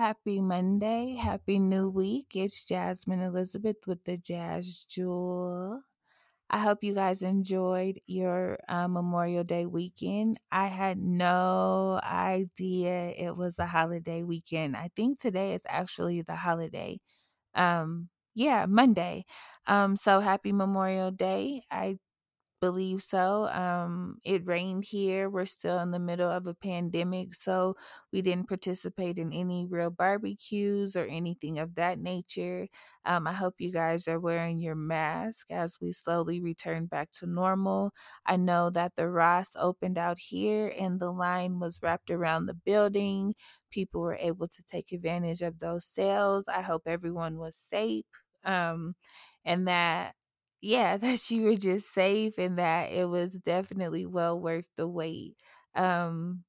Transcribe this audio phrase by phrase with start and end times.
[0.00, 1.14] Happy Monday.
[1.14, 2.28] Happy new week.
[2.34, 5.82] It's Jasmine Elizabeth with the Jazz Jewel.
[6.48, 10.38] I hope you guys enjoyed your uh, Memorial Day weekend.
[10.50, 14.74] I had no idea it was a holiday weekend.
[14.74, 16.98] I think today is actually the holiday.
[17.54, 19.26] Um, yeah, Monday.
[19.66, 21.60] Um, so happy Memorial Day.
[21.70, 21.98] I
[22.60, 23.48] believe so.
[23.48, 25.30] Um, it rained here.
[25.30, 27.76] We're still in the middle of a pandemic, so
[28.12, 32.68] we didn't participate in any real barbecues or anything of that nature.
[33.04, 37.26] Um, I hope you guys are wearing your mask as we slowly return back to
[37.26, 37.92] normal.
[38.26, 42.54] I know that the Ross opened out here and the line was wrapped around the
[42.54, 43.34] building.
[43.70, 46.46] People were able to take advantage of those sales.
[46.48, 48.04] I hope everyone was safe.
[48.44, 48.94] Um,
[49.44, 50.14] and that
[50.60, 55.36] yeah, that you were just safe and that it was definitely well worth the wait.
[55.74, 56.44] Um,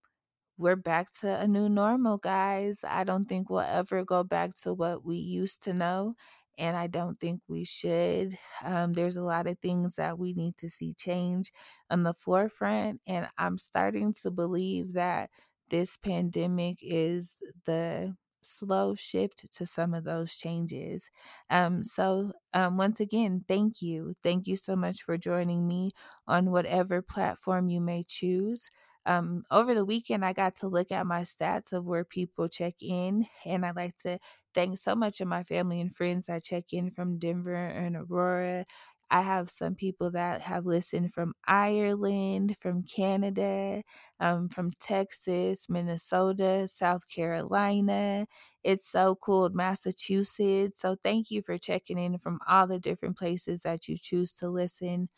[0.57, 2.81] we're back to a new normal, guys.
[2.87, 6.13] I don't think we'll ever go back to what we used to know.
[6.57, 8.37] And I don't think we should.
[8.63, 11.51] Um, there's a lot of things that we need to see change
[11.89, 13.01] on the forefront.
[13.07, 15.29] And I'm starting to believe that
[15.69, 21.09] this pandemic is the slow shift to some of those changes.
[21.49, 24.15] Um, so, um, once again, thank you.
[24.23, 25.91] Thank you so much for joining me
[26.27, 28.69] on whatever platform you may choose.
[29.05, 32.75] Um, over the weekend, I got to look at my stats of where people check
[32.81, 34.19] in, and I like to
[34.53, 38.65] thank so much of my family and friends that check in from Denver and Aurora.
[39.11, 43.83] I have some people that have listened from Ireland, from Canada,
[44.19, 48.25] um, from Texas, Minnesota, South Carolina.
[48.63, 50.79] It's so cool, Massachusetts.
[50.79, 54.49] So thank you for checking in from all the different places that you choose to
[54.49, 55.09] listen.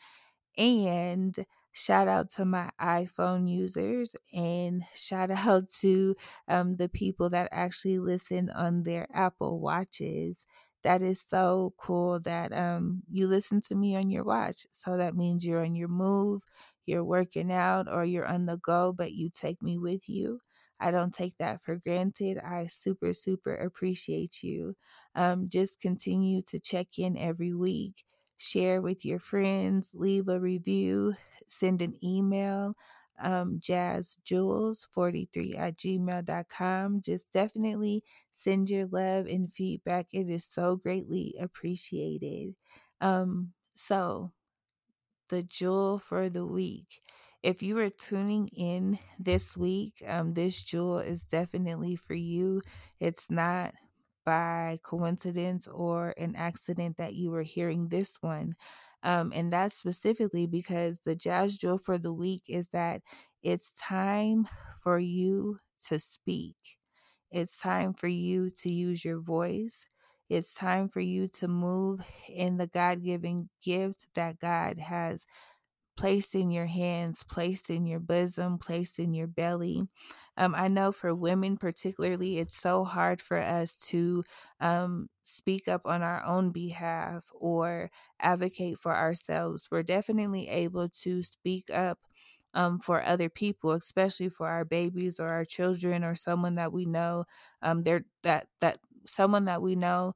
[0.57, 1.37] And
[1.71, 6.15] shout out to my iPhone users and shout out to
[6.47, 10.45] um, the people that actually listen on their Apple Watches.
[10.83, 14.65] That is so cool that um, you listen to me on your watch.
[14.71, 16.43] So that means you're on your move,
[16.85, 20.41] you're working out, or you're on the go, but you take me with you.
[20.79, 22.37] I don't take that for granted.
[22.39, 24.75] I super, super appreciate you.
[25.15, 28.03] Um, just continue to check in every week
[28.37, 31.13] share with your friends, leave a review,
[31.47, 32.75] send an email,
[33.19, 37.01] um, jazzjules43 at gmail.com.
[37.01, 40.07] Just definitely send your love and feedback.
[40.11, 42.55] It is so greatly appreciated.
[43.01, 44.31] Um, so,
[45.29, 47.01] the jewel for the week.
[47.41, 52.61] If you are tuning in this week, um, this jewel is definitely for you.
[52.99, 53.73] It's not
[54.25, 58.55] by coincidence or an accident that you were hearing this one.
[59.03, 63.01] Um, and that's specifically because the jazz jewel for the week is that
[63.43, 64.47] it's time
[64.81, 66.55] for you to speak.
[67.31, 69.87] It's time for you to use your voice.
[70.29, 75.25] It's time for you to move in the God given gift that God has
[75.95, 79.83] placed in your hands, placed in your bosom, placed in your belly.
[80.37, 84.23] Um, I know for women, particularly, it's so hard for us to
[84.59, 87.89] um, speak up on our own behalf or
[88.19, 89.67] advocate for ourselves.
[89.71, 91.99] We're definitely able to speak up.
[92.55, 96.85] Um, for other people, especially for our babies or our children or someone that we
[96.85, 97.25] know,
[97.63, 100.13] um, they're that that someone that we know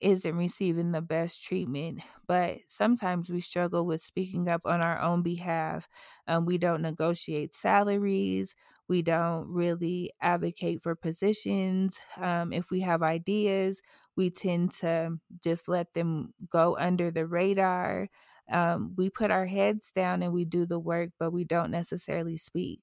[0.00, 2.04] isn't receiving the best treatment.
[2.26, 5.88] But sometimes we struggle with speaking up on our own behalf.
[6.26, 8.54] Um, we don't negotiate salaries.
[8.88, 11.98] We don't really advocate for positions.
[12.16, 13.82] Um, if we have ideas,
[14.16, 18.08] we tend to just let them go under the radar.
[18.50, 22.38] Um, we put our heads down and we do the work, but we don't necessarily
[22.38, 22.80] speak.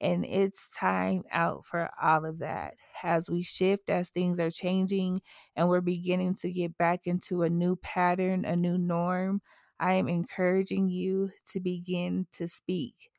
[0.00, 5.20] And it's time out for all of that as we shift, as things are changing,
[5.56, 9.42] and we're beginning to get back into a new pattern, a new norm.
[9.78, 13.10] I am encouraging you to begin to speak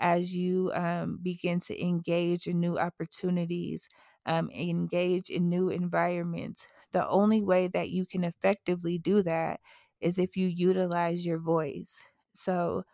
[0.00, 3.88] as you um, begin to engage in new opportunities,
[4.26, 6.66] um, engage in new environments.
[6.92, 9.60] The only way that you can effectively do that
[10.00, 11.96] is if you utilize your voice.
[12.34, 12.84] So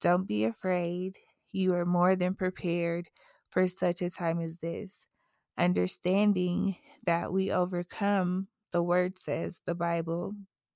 [0.00, 1.16] don't be afraid.
[1.52, 3.08] You are more than prepared
[3.50, 5.06] for such a time as this.
[5.58, 6.76] Understanding
[7.06, 10.34] that we overcome, the word says, the Bible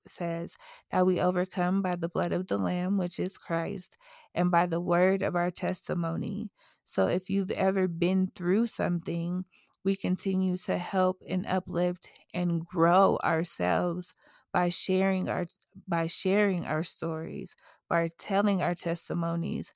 [0.09, 0.55] says,
[0.91, 3.97] that we overcome by the blood of the Lamb, which is Christ,
[4.35, 6.51] and by the word of our testimony.
[6.85, 9.45] So if you've ever been through something,
[9.85, 14.15] we continue to help and uplift and grow ourselves
[14.53, 15.47] by sharing our
[15.89, 17.55] by sharing our stories
[17.89, 19.73] by telling our testimonies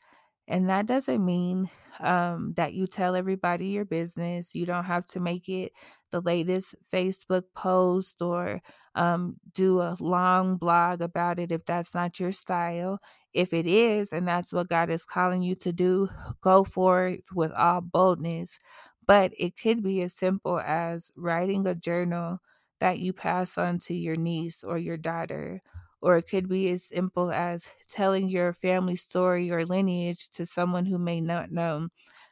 [0.47, 4.55] And that doesn't mean um, that you tell everybody your business.
[4.55, 5.73] You don't have to make it
[6.13, 8.61] the latest Facebook post or
[8.95, 13.01] um, do a long blog about it if that's not your style.
[13.35, 16.09] If it is, and that's what God is calling you to do,
[16.41, 18.59] go for it with all boldness.
[19.07, 22.39] But it could be as simple as writing a journal
[22.81, 25.63] that you pass on to your niece or your daughter
[26.03, 30.85] or it could be as simple as telling your family story or lineage to someone
[30.85, 31.89] who may not know,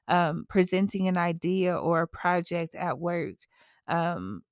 [0.08, 3.36] um, presenting an idea or a project at work,
[3.88, 4.42] um,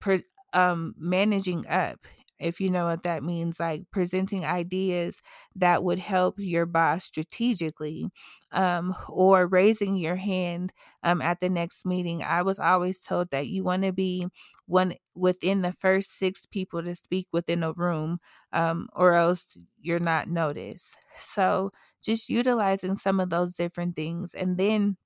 [0.00, 0.22] pre-
[0.52, 2.00] um, managing up
[2.40, 5.20] if you know what that means, like presenting ideas
[5.56, 8.08] that would help your boss strategically,
[8.52, 12.22] um, or raising your hand um, at the next meeting.
[12.22, 14.26] I was always told that you want to be
[14.66, 18.18] one within the first six people to speak within a room,
[18.52, 20.96] um, or else you're not noticed.
[21.20, 21.70] So
[22.02, 24.96] just utilizing some of those different things, and then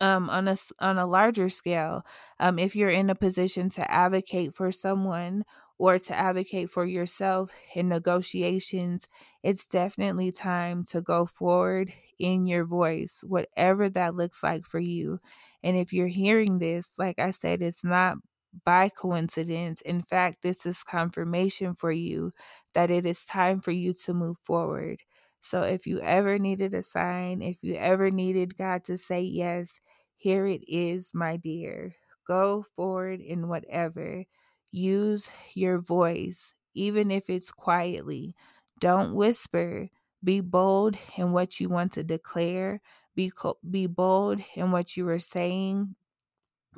[0.00, 2.02] um, on a on a larger scale,
[2.38, 5.44] um, if you're in a position to advocate for someone
[5.80, 9.08] or to advocate for yourself in negotiations,
[9.42, 15.18] it's definitely time to go forward in your voice, whatever that looks like for you.
[15.62, 18.18] And if you're hearing this, like I said, it's not
[18.64, 19.80] by coincidence.
[19.82, 22.32] In fact, this is confirmation for you
[22.74, 25.02] that it is time for you to move forward.
[25.40, 29.80] So if you ever needed a sign, if you ever needed God to say yes,
[30.16, 31.94] here it is, my dear.
[32.26, 34.24] Go forward in whatever.
[34.72, 38.34] Use your voice, even if it's quietly.
[38.80, 39.88] Don't whisper.
[40.22, 42.80] Be bold in what you want to declare.
[43.14, 43.32] Be,
[43.68, 45.94] be bold in what you are saying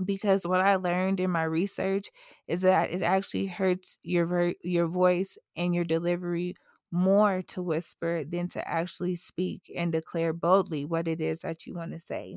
[0.04, 2.10] because what I learned in my research
[2.48, 6.54] is that it actually hurts your ver- your voice and your delivery
[6.90, 11.74] more to whisper than to actually speak and declare boldly what it is that you
[11.74, 12.36] want to say.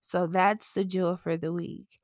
[0.00, 2.00] So that's the jewel for the week.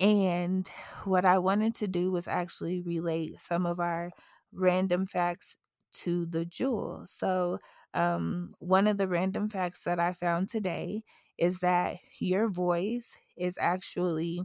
[0.00, 0.68] And
[1.04, 4.10] what I wanted to do was actually relate some of our
[4.52, 5.56] random facts
[5.92, 7.04] to the jewel.
[7.04, 7.58] So,
[7.94, 11.02] um, one of the random facts that I found today
[11.38, 14.42] is that your voice is actually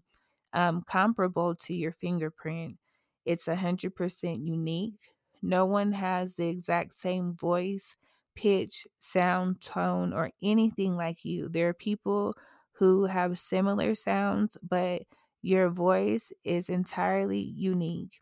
[0.53, 2.77] um, comparable to your fingerprint.
[3.25, 5.13] It's 100% unique.
[5.41, 7.95] No one has the exact same voice,
[8.35, 11.49] pitch, sound, tone, or anything like you.
[11.49, 12.35] There are people
[12.73, 15.03] who have similar sounds, but
[15.43, 18.21] your voice is entirely unique.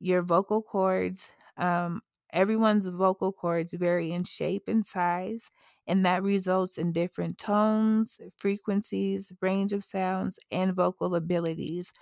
[0.00, 5.50] Your vocal cords, um, everyone's vocal cords vary in shape and size,
[5.86, 11.92] and that results in different tones, frequencies, range of sounds, and vocal abilities.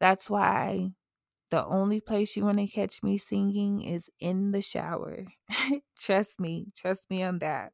[0.00, 0.90] That's why
[1.50, 5.26] the only place you want to catch me singing is in the shower.
[6.00, 7.72] trust me, trust me on that.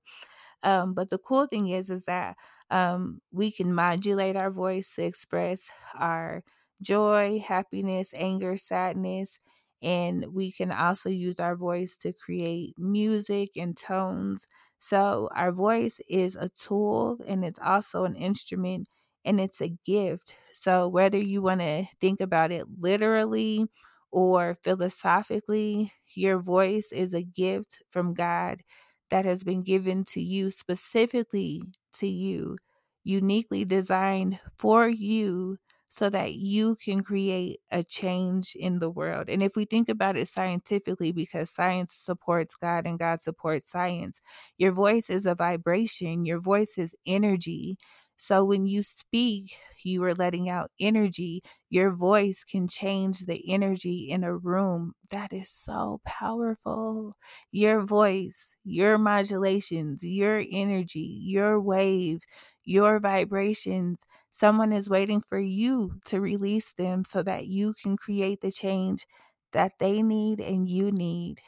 [0.66, 2.36] Um, but the cool thing is, is that
[2.70, 6.44] um, we can modulate our voice to express our
[6.82, 9.38] joy, happiness, anger, sadness,
[9.82, 14.46] and we can also use our voice to create music and tones.
[14.78, 18.88] So, our voice is a tool and it's also an instrument
[19.24, 20.36] and it's a gift.
[20.52, 23.66] So, whether you want to think about it literally
[24.12, 28.62] or philosophically, your voice is a gift from God
[29.10, 31.62] that has been given to you specifically
[31.94, 32.56] to you,
[33.04, 35.58] uniquely designed for you
[35.88, 39.28] so that you can create a change in the world.
[39.28, 44.20] And if we think about it scientifically, because science supports God and God supports science,
[44.58, 47.78] your voice is a vibration, your voice is energy.
[48.16, 51.42] So when you speak, you are letting out energy.
[51.68, 54.94] Your voice can change the energy in a room.
[55.10, 57.14] That is so powerful.
[57.52, 62.22] Your voice, your modulations, your energy, your wave,
[62.64, 64.00] your vibrations.
[64.30, 69.06] Someone is waiting for you to release them so that you can create the change
[69.52, 71.40] that they need and you need.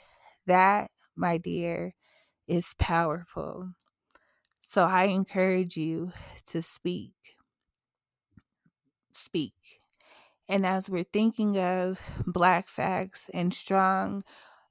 [0.46, 1.94] That, my dear,
[2.48, 3.70] is powerful.
[4.68, 6.12] So I encourage you
[6.48, 7.14] to speak.
[9.12, 9.80] Speak.
[10.48, 14.22] And as we're thinking of Black facts and strong,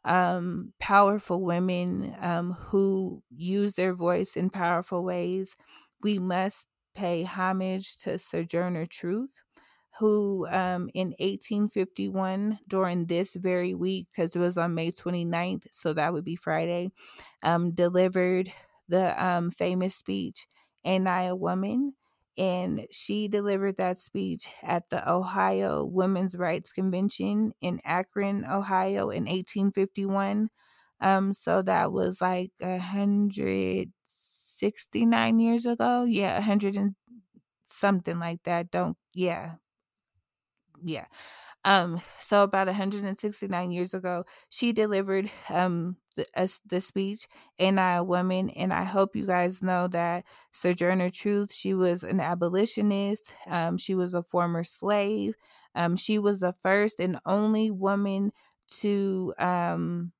[0.06, 5.56] um, powerful women um, who use their voice in powerful ways,
[6.04, 9.42] we must pay homage to Sojourner Truth,
[10.00, 15.94] who um, in 1851, during this very week, because it was on May 29th, so
[15.94, 16.92] that would be Friday,
[17.44, 18.52] um, delivered
[18.88, 20.48] the um, famous speech,
[20.86, 21.94] Ain't I a Woman?
[22.38, 29.28] And she delivered that speech at the Ohio Women's Rights Convention in Akron, Ohio in
[29.28, 30.50] 1851.
[31.02, 36.04] Um, so that was like a 169 years ago.
[36.06, 36.96] Yeah, 100 and
[37.68, 38.72] something like that.
[38.72, 39.56] Don't, yeah.
[40.84, 41.08] Yeah.
[41.68, 47.28] Um, so about 169 years ago, she delivered um the, uh, the speech,
[47.60, 51.54] "Ain't I a Woman?" And I hope you guys know that Sojourner Truth.
[51.54, 53.34] She was an abolitionist.
[53.48, 55.36] Um, she was a former slave.
[55.76, 58.32] Um, she was the first and only woman
[58.80, 60.14] to um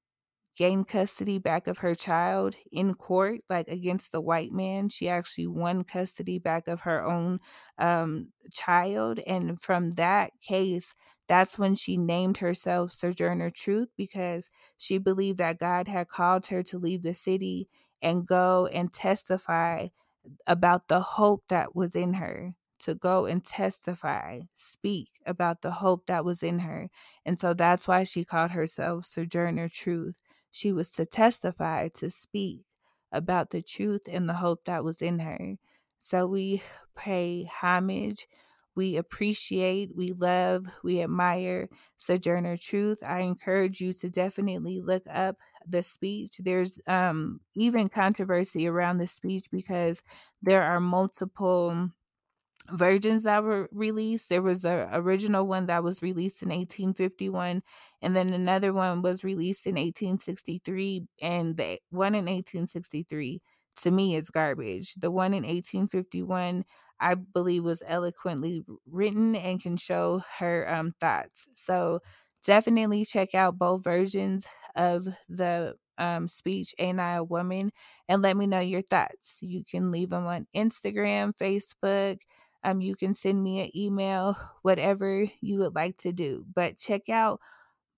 [0.58, 4.90] gain custody back of her child in court, like against the white man.
[4.90, 7.40] She actually won custody back of her own
[7.78, 9.20] um, child.
[9.28, 10.96] And from that case,
[11.28, 16.64] that's when she named herself Sojourner Truth because she believed that God had called her
[16.64, 17.70] to leave the city
[18.02, 19.88] and go and testify
[20.48, 26.06] about the hope that was in her to go and testify, speak about the hope
[26.08, 26.90] that was in her.
[27.26, 30.22] And so that's why she called herself Sojourner Truth.
[30.52, 32.62] She was to testify, to speak
[33.12, 35.56] about the truth and the hope that was in her.
[36.00, 36.62] So we
[36.96, 38.28] pay homage.
[38.76, 43.00] We appreciate, we love, we admire Sojourner Truth.
[43.04, 45.38] I encourage you to definitely look up
[45.68, 46.40] the speech.
[46.44, 50.04] There's um, even controversy around the speech because
[50.44, 51.90] there are multiple
[52.72, 54.30] versions that were released.
[54.30, 57.64] There was a original one that was released in 1851,
[58.02, 61.08] and then another one was released in 1863.
[61.22, 63.42] And the one in 1863
[63.84, 64.96] to me is garbage.
[64.96, 66.66] The one in 1851,
[67.00, 71.48] I believe, was eloquently written and can show her um, thoughts.
[71.54, 72.00] So
[72.46, 77.72] definitely check out both versions of the um, speech, Ain't I a Woman?
[78.08, 79.38] And let me know your thoughts.
[79.42, 82.22] You can leave them on Instagram, Facebook.
[82.64, 86.46] Um, you can send me an email, whatever you would like to do.
[86.54, 87.40] But check out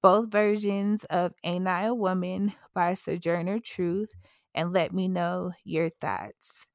[0.01, 4.11] both versions of Ain't I a Woman by Sojourner Truth
[4.55, 6.67] and let me know your thoughts.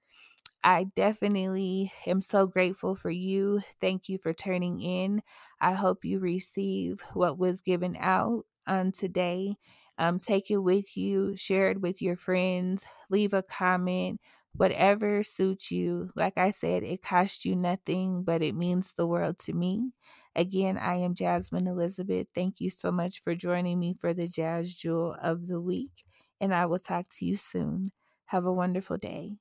[0.62, 3.60] I definitely am so grateful for you.
[3.80, 5.22] Thank you for turning in.
[5.60, 9.56] I hope you receive what was given out on today.
[9.98, 14.20] Um, take it with you, share it with your friends, leave a comment,
[14.56, 16.10] whatever suits you.
[16.16, 19.92] Like I said, it costs you nothing, but it means the world to me.
[20.36, 22.28] Again, I am Jasmine Elizabeth.
[22.34, 26.04] Thank you so much for joining me for the Jazz Jewel of the Week,
[26.40, 27.90] and I will talk to you soon.
[28.26, 29.36] Have a wonderful day.